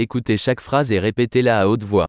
[0.00, 2.06] Écoutez chaque phrase et répétez-la à haute voix.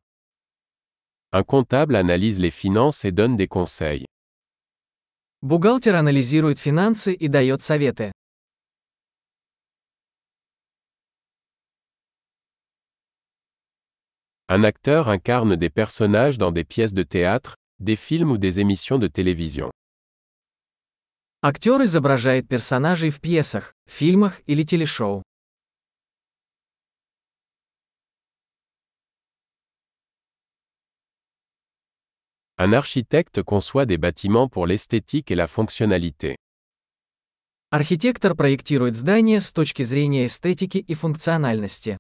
[1.32, 4.06] Un comptable analyse les finances et donne des conseils.
[5.42, 8.12] Бухгалтер анализирует финансы и дает советы.
[14.50, 19.00] Un acteur incarne des personnages dans des pièces de théâtre, des films ou des émissions
[19.00, 19.72] de télévision.
[21.42, 25.24] Актер изображает персонажей в пьесах, фильмах или телешоу.
[32.62, 36.36] Un architecte conçoit des bâtiments pour l'esthétique et la fonctionnalité.
[37.72, 41.98] Архитектор проектирует здания с точки зрения эстетики и функциональности.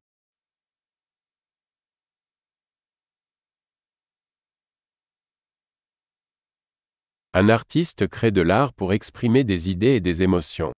[7.33, 10.73] Un artiste crée de l'art pour exprimer des idées et des émotions.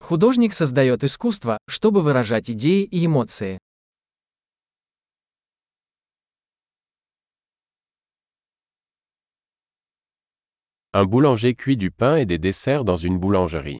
[0.00, 3.58] Художник создает искусство, чтобы выражать идеи и эмоции.
[10.95, 13.79] Un boulanger cuit du pain et des desserts dans une boulangerie.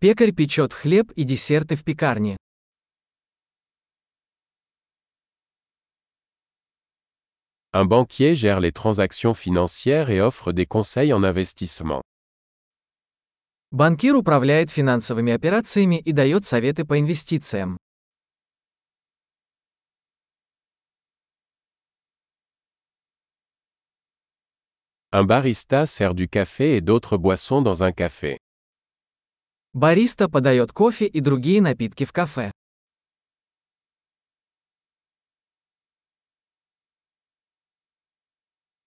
[0.00, 2.36] Пекарь печет хлеб и десерты в пекарне.
[7.72, 12.02] Un banquier gère les transactions financières et offre des conseils en investissement.
[13.70, 17.78] Банкир управляет финансовыми операциями и дает советы по инвестициям.
[25.12, 28.38] Un barista sert du café et d'autres boissons dans un café.
[29.74, 32.50] Бариста подает кофе и другие напитки в кафе.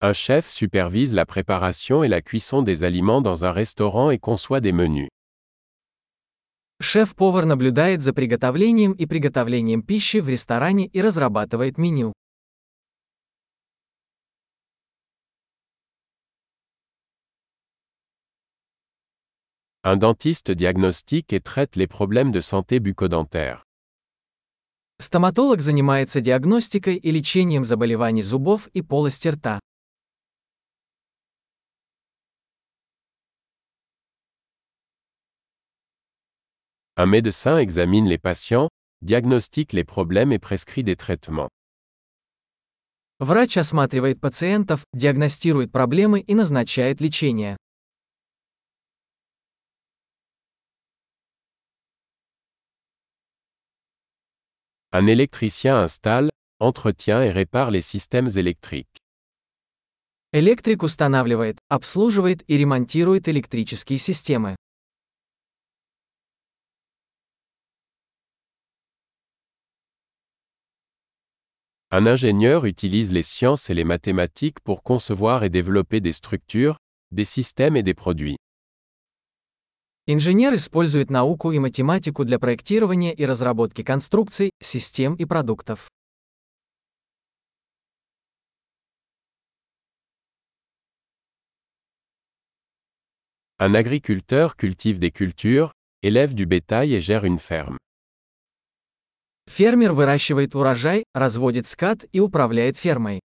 [0.02, 4.62] Un chef supervise la préparation et la cuisson des aliments dans un restaurant et conçoit
[4.62, 5.10] des menus.
[6.82, 12.14] Шеф-повар наблюдает за приготовлением и приготовлением пищи в ресторане и разрабатывает меню.
[19.83, 23.65] Un dentiste diagnostique et traite les problèmes de santé bucco-dentaire.
[24.99, 29.59] Стоматолог занимается диагностикой и лечением заболеваний зубов и полости рта.
[36.99, 38.69] Un médecin examine les patients,
[39.01, 41.49] diagnostique les problèmes et prescrit des traitements.
[43.19, 47.57] Врач осматривает пациентов, диагностирует проблемы и назначает лечение.
[54.98, 56.30] Un électricien installe,
[56.62, 59.02] entretient et répare les systèmes électriques.
[60.32, 64.56] Электрик устанавливает, обслуживает и ремонтирует электрические системы.
[71.92, 76.78] Un ingénieur utilise les sciences et les mathématiques pour concevoir et développer des structures,
[77.12, 78.38] des systèmes et des produits.
[80.13, 85.89] Инженер использует науку и математику для проектирования и разработки конструкций, систем и продуктов.
[93.61, 95.71] Un agriculteur cultive des cultures,
[96.03, 97.79] élève du bétail et gère une ferme.
[99.47, 103.21] Фермер выращивает урожай, разводит скот и управляет фермой.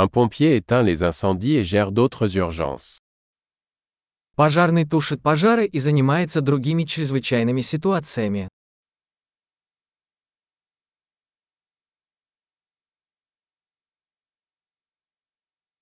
[0.00, 2.98] Un pompier éteint les incendies et gère d'autres urgences.
[4.36, 8.48] Пожарный тушит пожары и занимается другими чрезвычайными ситуациями.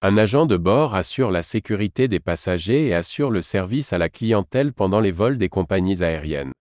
[0.06, 4.10] Un agent de bord assure la sécurité des passagers et assure le service à la
[4.10, 6.52] clientèle pendant les vols des compagnies aériennes.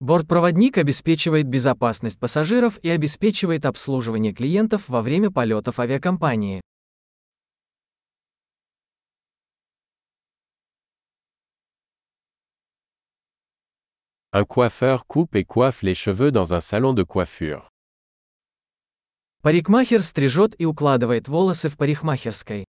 [0.00, 6.60] Бортпроводник обеспечивает безопасность пассажиров и обеспечивает обслуживание клиентов во время полетов авиакомпании.
[14.32, 17.70] Un coiffeur coupe et coiffe les cheveux dans un salon de coiffure.
[19.40, 22.66] Парикмахер стрижет и укладывает волосы в парикмахерской.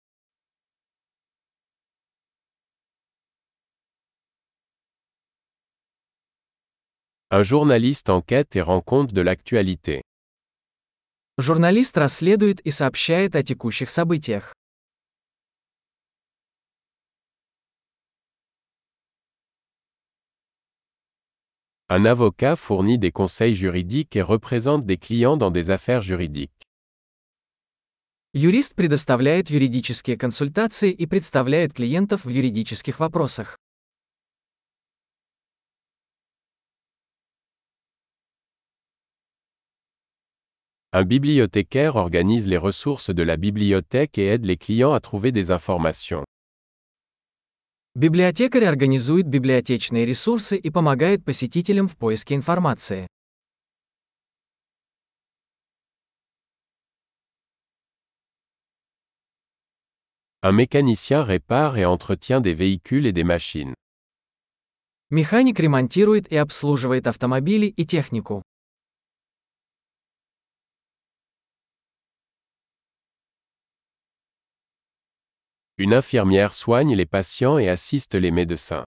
[7.29, 10.01] Un journaliste enquête et rend compte de l'actualité.
[11.37, 14.53] Журналист расследует и сообщает о текущих событиях.
[21.89, 26.63] Un avocat fournit des conseils juridiques et représente des clients dans des affaires juridiques.
[28.33, 33.57] Юрист предоставляет юридические консультации и представляет клиентов в юридических вопросах.
[40.96, 45.50] Un bibliothécaire organise les ressources de la bibliothèque et aide les clients à trouver des
[45.50, 46.22] informations.
[47.94, 53.06] Библиотекарь организует библиотечные ресурсы и помогает посетителям в поиске информации.
[60.42, 63.74] Un mécanicien répare et entretient des véhicules et des machines.
[65.10, 68.42] Механик ремонтирует и обслуживает автомобили и технику.
[75.78, 78.84] Une infirmière soigne les patients et assiste les médecins.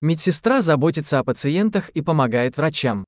[0.00, 3.04] Медсестра заботится о пациентах и помогает врачам.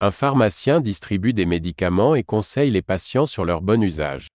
[0.00, 4.28] Un pharmacien distribue des médicaments et conseille les patients sur leur bon usage.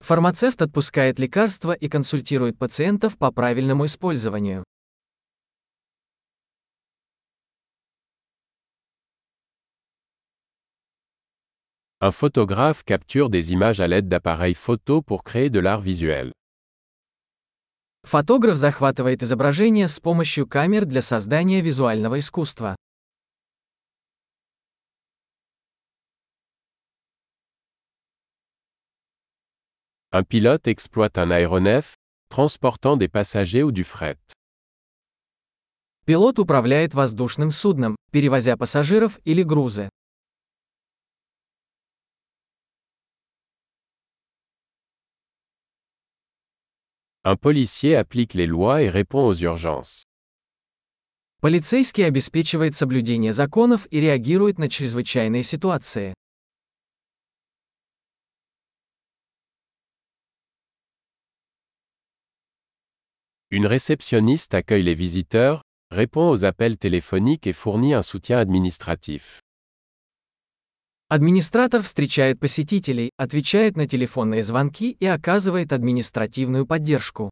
[0.00, 4.64] Фармацевт отпускает лекарства и консультирует пациентов по правильному использованию.
[12.01, 16.31] Un photographe capture des images à l'aide d'appareils photo pour créer de l'art visuel.
[18.05, 22.77] Фотограф захватывает изображение с помощью камер для создания визуального искусства.
[30.13, 31.95] Un pilote exploite un aéronef,
[32.29, 34.17] transportant des passagers ou du fret.
[36.05, 39.89] Пилот управляет воздушным судном, перевозя пассажиров или грузы.
[47.28, 50.04] Un policier applique les lois et répond aux urgences.
[51.40, 56.14] Полицейский обеспечивает соблюдение законов и реагирует на чрезвычайные ситуации.
[63.50, 69.40] Une réceptionniste accueille les visiteurs, répond aux appels téléphoniques et fournit un soutien administratif.
[71.11, 77.31] Администратор встречает посетителей, отвечает на телефонные звонки и оказывает административную поддержку.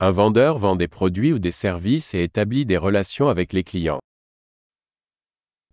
[0.00, 4.00] Un vendeur vend des produits ou des services et établit des relations avec les clients.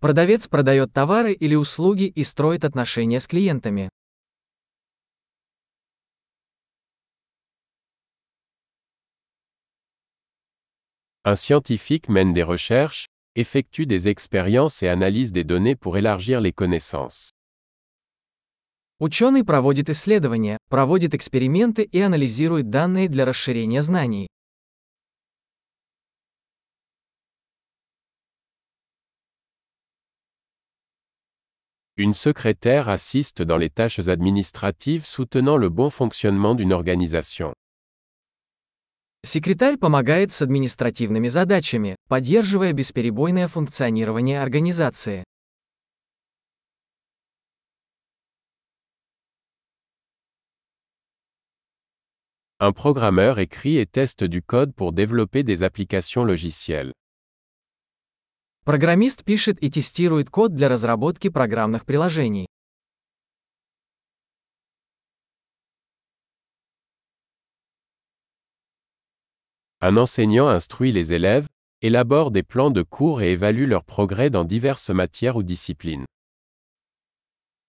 [0.00, 3.88] Продавец продает товары или услуги и строит отношения с клиентами.
[11.25, 13.05] Un scientifique mène des recherches,
[13.35, 17.29] effectue des expériences et analyse des données pour élargir les connaissances.
[18.99, 24.27] Ученый проводит исследования, проводит эксперименты и анализирует данные для расширения знаний.
[31.97, 37.53] Une secrétaire assiste dans les tâches administratives soutenant le bon fonctionnement d'une organisation.
[39.26, 45.24] Секретарь помогает с административными задачами, поддерживая бесперебойное функционирование организации.
[52.60, 56.92] Un programmeur écrit et teste du code pour développer des applications logicielles.
[58.64, 62.46] Программист пишет и тестирует код для разработки программных приложений.
[69.81, 71.47] Un enseignant instruit les élèves,
[71.81, 76.05] élabore des plans de cours et évalue leur progrès dans diverses matières ou disciplines.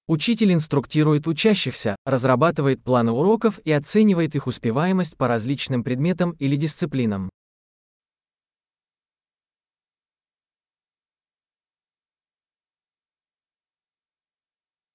[0.09, 7.31] Учитель инструктирует учащихся, разрабатывает планы уроков и оценивает их успеваемость по различным предметам или дисциплинам.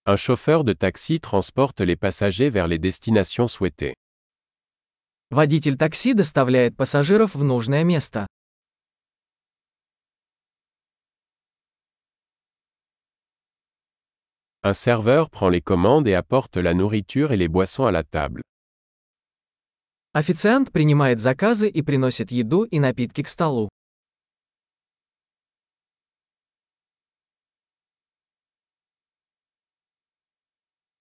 [0.06, 3.96] Un chauffeur de taxi transporte les passagers vers les destinations souhaitées.
[5.33, 8.27] Водитель такси доставляет пассажиров в нужное место.
[14.63, 18.43] Un serveur prend les commandes et apporte la nourriture et les boissons à la table.
[20.13, 23.71] Официант принимает заказы и приносит еду и напитки к столу.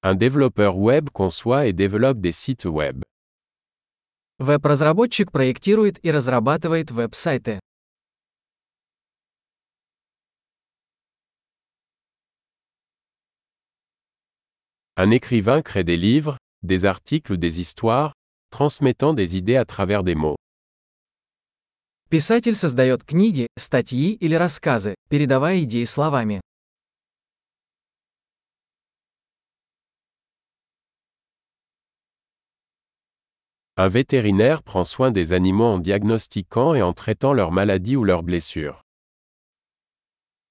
[0.01, 3.03] Un développeur web conçoit et développe des sites web.
[4.41, 7.59] Веб-разработчик проектирует и разрабатывает веб-сайты.
[14.97, 18.13] Un écrivain crée des livres, des articles ou des histoires,
[18.49, 20.37] transmettant des idées à travers des mots.
[22.09, 26.41] Писатель создает книги, статьи или рассказы, передавая идеи словами.
[33.76, 38.22] Un vétérinaire prend soin des animaux en diagnostiquant et en traitant leurs maladies ou leurs
[38.22, 38.82] blessures.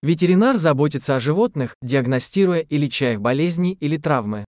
[0.03, 4.45] Ветеринар заботится о животных, диагностируя и леча их болезни или травмы.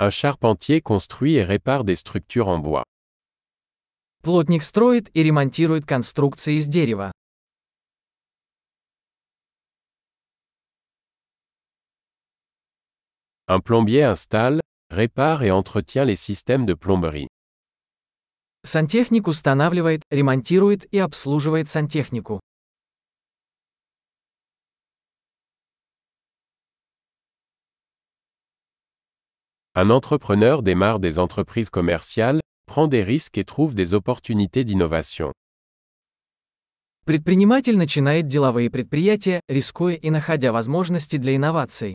[0.00, 2.84] Un charpentier construit et répare des structures en bois.
[4.22, 7.10] Плотник строит и ремонтирует конструкции из дерева.
[13.48, 14.60] Un plombier installe,
[14.90, 17.28] répare et entretient les systèmes de plomberie.
[18.64, 22.40] Сантехник устанавливает, ремонтирует и обслуживает сантехнику.
[29.74, 35.32] Un entrepreneur démarre des entreprises commerciales, prend des risques et trouve des opportunités d'innovation.
[37.06, 41.94] Предприниматель начинает деловые предприятия, рискуя и находя возможности для инноваций.